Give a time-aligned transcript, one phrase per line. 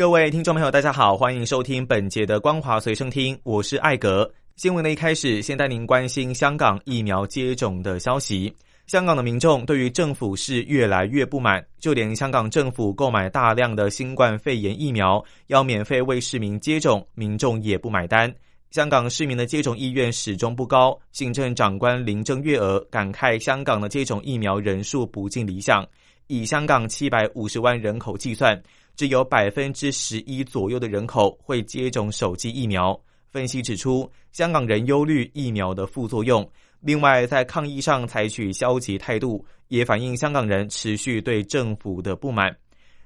[0.00, 4.32] 各位听众朋友，大家好，欢迎收听本节的光华随身听，我是艾格。
[4.56, 8.50] 新闻的一开始，先带您关心香港疫苗接种的消息。
[8.86, 18.34] 香港的民众对于政府是越来越不满，就连香港政府购买大量的新冠肺炎疫苗，要免费为市民接种，民众也不买单。
[18.70, 20.98] 香港市民的接种意愿始终不高。
[21.12, 25.86] 行政长官林郑月娥感慨，香港的接种疫苗人数不尽理想。
[26.26, 28.58] 以香港七百五十万人口计算。
[29.00, 33.00] 只有百分之十一左右的人口会接种手机疫苗。
[33.30, 36.46] 分析指出，香港人忧虑疫苗的副作用。
[36.82, 42.54] 另外，在抗议上采取消极态度，也反映香港人持续对政府的不满。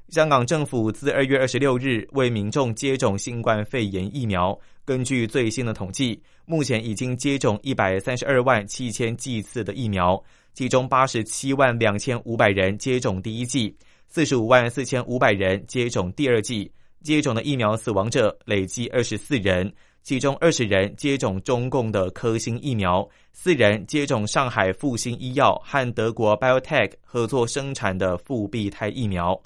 [0.08, 10.20] 香港政府自二月二十六日为民众接种新冠肺炎疫苗，根据最新的统计，目前已经接种一百三十二万七千剂次的疫苗，
[10.54, 13.72] 其中八十七万两千五百人接种第一剂。
[14.14, 16.70] 四十五万四千五百人接种第二剂，
[17.02, 19.68] 接种的疫苗死亡者累计二十四人，
[20.04, 29.36] 其中二十人接种中共的科兴疫苗，四人接种上海复星医药和德国 BioTech 合作生产的复必泰疫苗。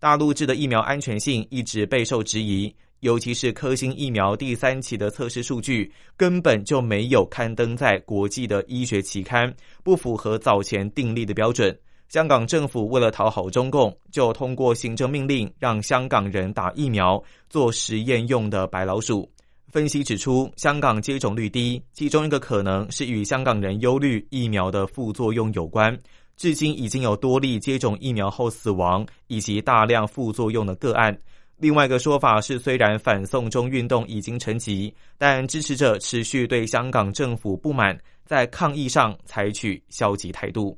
[0.00, 11.78] 大陆制的疫苗安全性一直备受质疑，尤其是科兴疫苗第三期的测试数据根本就没有刊登在国际的医学期刊，不符合早前订立的标准。
[12.08, 19.28] 香港政府为了讨好中共，就通过行政命令让香港人打疫苗做实验用的白老鼠。
[19.72, 25.98] 分析指出，香港接种率低，其中一个可能是与香港人忧虑疫苗的副作用有关。
[26.36, 31.16] 至今已经有多例接种疫苗后死亡以及大量副作用的个案。
[31.56, 40.76] 另外一个说法是，虽然反送中运动已经沉寂，但支持者持续对香港政府不满，在抗议上采取消极态度。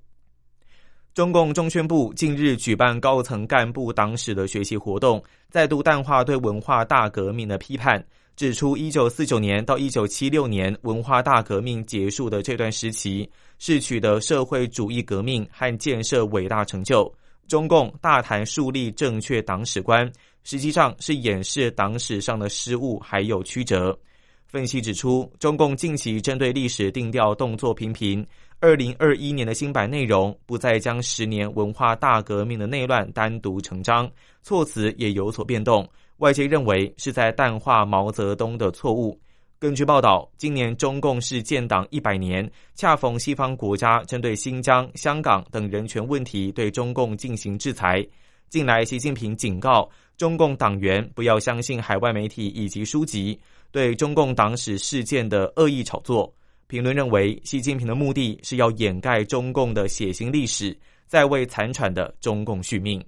[1.17, 8.05] 中共中宣部近日举办高层干部党史的学习活动，再度淡化对文化大革命的批判，
[8.37, 13.27] 指出一九四九年到一九七六年文化大革命结束的这段时期，
[13.59, 17.11] 是取得社会主义革命和建设伟大成就。
[17.49, 20.13] 中共大谈树立正确党史观，
[20.45, 23.99] 实际上是掩饰党史上的失误还有曲折。
[24.47, 28.25] 分析指出，中共近期针对历史定调动作频频。
[28.59, 34.11] 二零二一年的新版内容不再将十年文化大革命的内乱单独成章，
[34.43, 35.87] 措辞也有所变动。
[36.19, 39.21] 外界认为是在淡化毛泽东的错误。
[39.59, 48.05] 根据报道，今年中共是建党一百年，恰逢西方国家针对新疆、香港等人权问题对中共进行制裁。
[48.49, 49.87] 近来，习近平警告
[50.17, 53.39] 中共党员不要相信海外媒体以及书籍
[53.71, 56.33] 对中共党史事件的恶意炒作。
[56.69, 63.03] 评论认为，习近平的目的是要掩盖中共的血腥历史，在为残喘的中共续命。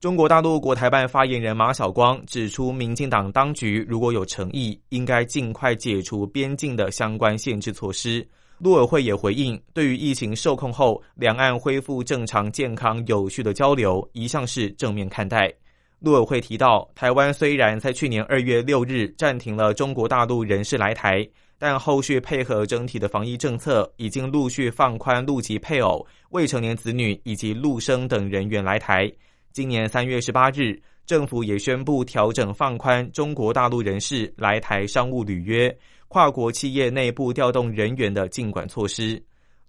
[0.00, 8.26] 中国大陆国台办发言人马晓光指出，民进党当局如果有诚意，应该尽快解除边境的相关限制措施。
[8.58, 15.52] 陆委会也回应，对于疫情受控后两岸恢复正常、健康、有序的交流，一向是正面看待。
[16.00, 21.26] 陆委会提到，台湾虽然在去年二月六日暂停了中国大陆人士来台。
[21.58, 29.10] 但后续配合整体的防疫政策，已经陆续放宽陆籍配偶、未成年子女以及陆生等人员来台。
[29.52, 35.74] 今年三月十八日，政府也宣布调整放宽中国大陆人士来台商务履约、
[36.08, 39.22] 跨国企业内部调动人员的禁管措施。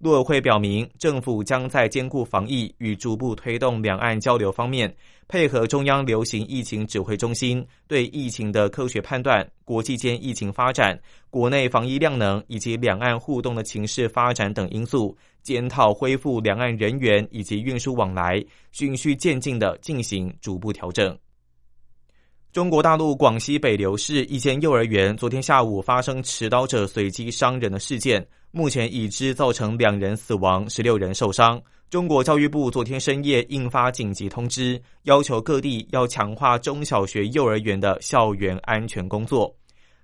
[0.06, 4.96] 陆委会表明，政府将在兼顾防疫与逐步推动两岸交流方面，
[5.28, 10.96] 配合中央流行疫情指挥中心对疫情的科学判断、国际间疫情发展、
[11.32, 18.40] 国内防疫量能以及两岸互动的情势发展等因素，检讨恢复两岸人员以及运输往来，
[18.72, 21.18] 循序渐进的进行逐步调整。
[22.54, 28.26] 中国大陆广西北流市一间幼儿园昨天下午发生持刀者随机伤人的事件，
[28.56, 31.62] 目前已知造成两人死亡、十六人受伤。
[31.90, 39.54] 中国教育部昨天深夜印发紧急通知，要求各地要强化中小学、幼儿园的校园安全工作。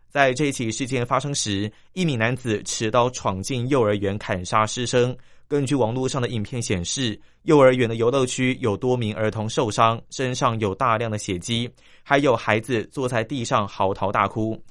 [0.10, 5.16] 在这起事件发生时，一名男子持刀闯进幼儿园砍杀师生。
[5.48, 11.70] 根据网络上的影片显示，幼儿园的游乐区有多名儿童受伤，身上有大量的血迹，
[12.04, 14.62] 还有孩子坐在地上嚎啕大哭。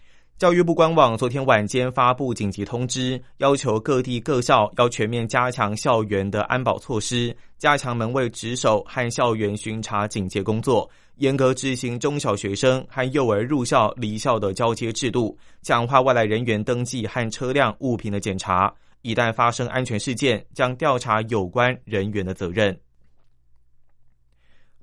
[0.41, 18.73] 教育部官网昨天晚间发布紧急通知，要求各地各校要全面加强校园的安保措施，加强门卫值守和校园巡查警戒工作，严格执行中小学生和幼儿入校离校的交接制度，强化外来人员登记和车辆物品的检查。
[19.03, 22.75] 一旦发生安全事件，将调查有关人员的责任。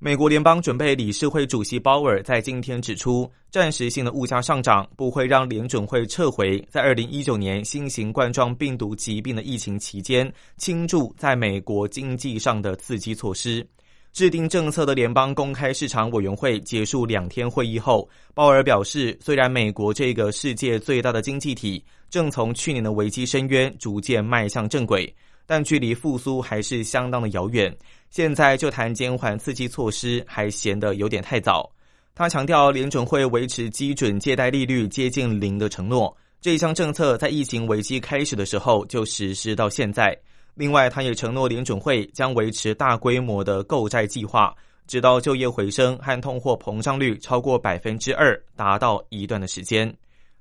[0.00, 13.66] 美国联邦准备理事会主席鲍尔在今天指出，暂时性的物价上涨不会让联准会撤回在二零一九年新型冠状病毒疾病的疫情期间倾注在美国经济上的刺激措施。
[14.12, 25.12] 制定政策的联邦公开市场委员会结束两天会议后，鲍尔表示，虽然美国这个世界最大的经济体正从去年的危机深渊逐渐迈向正轨。
[25.48, 27.74] 但距离复苏还是相当的遥远。
[28.10, 31.72] 现在就谈减缓刺激措施，还显得有点太早。
[32.14, 36.14] 他强调，联准会维持基准借贷利率接近零的承诺。
[36.42, 40.14] 这一项政策在疫情危机开始的时候就实施到现在。
[40.54, 44.54] 另外，他也承诺联准会将维持大规模的购债计划，
[44.86, 49.90] 直到就业回升和通货膨胀率超过百分之二达到一段的时间。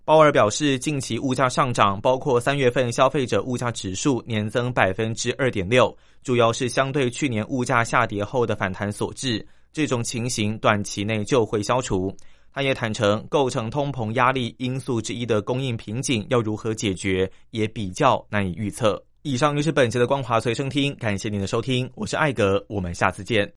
[0.07, 5.94] 鲍尔表示，近期物价上涨，包括三月份消费者物价指数年增百分之二点六，
[6.24, 9.45] 主要是相对去年物价下跌后的反弹所致。
[9.74, 12.09] 这种情形短期内就会消除。
[12.54, 19.03] 他也坦诚，构成通膨压力因素之一的供应瓶颈要如何解决，也比较难以预测。
[19.24, 23.56] 以上就是本期的光华随声听，感谢您的收听，我是艾格，我们下次见。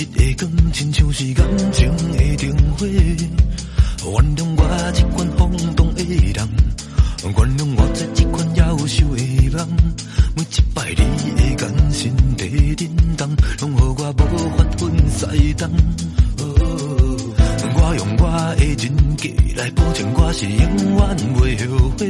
[0.00, 6.48] 一个感情像是感情的灯火，原谅我这款放荡的人，
[7.22, 9.68] 原谅我做这款夭寿的人。
[10.34, 10.94] 每一摆你
[11.36, 12.88] 的眼神在震
[13.18, 13.28] 动，
[13.60, 14.22] 拢予我无
[14.56, 14.80] 法分
[15.10, 15.68] 西东。
[17.74, 18.24] 我用我
[18.56, 18.82] 的人
[19.16, 19.28] 格
[19.60, 20.56] 来保证，我是永
[20.96, 20.98] 远
[21.34, 22.00] 袂后悔。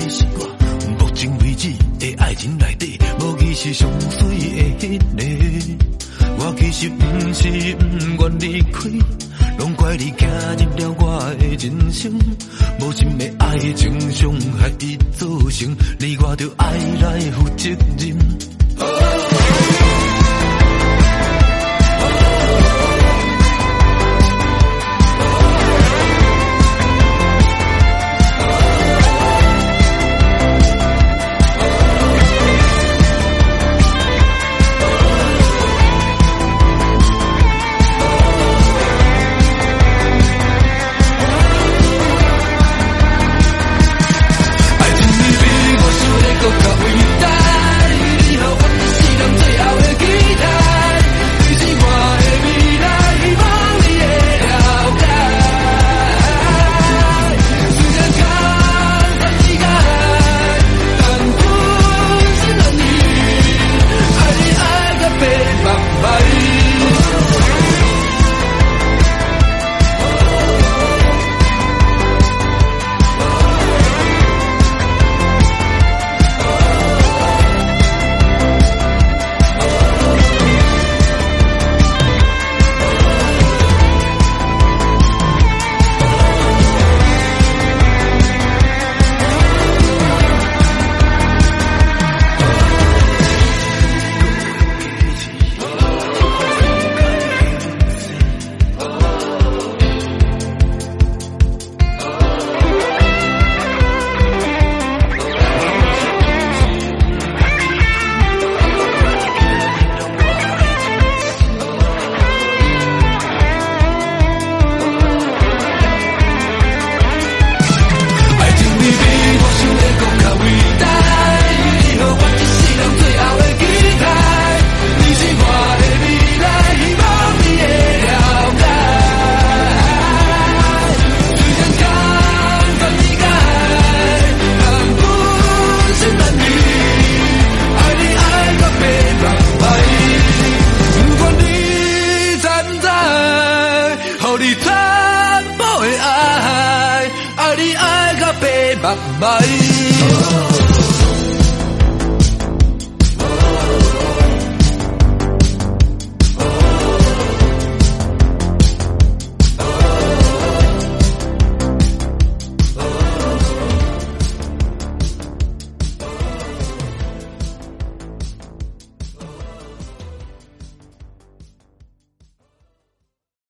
[0.00, 0.40] 你是我
[0.98, 1.70] 目前为止
[2.00, 6.01] 的爱情内底，无疑是上水的迄、那个。
[6.38, 8.88] 我其实不是不愿离开，
[9.58, 10.26] 拢怪你走
[10.58, 12.12] 入了我的人生，
[12.80, 14.68] 无情的爱，情伤害
[15.16, 17.68] 造成，你我着爱来负责
[17.98, 19.81] 任。